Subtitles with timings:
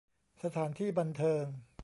[0.43, 1.43] สถานที่บันเทิง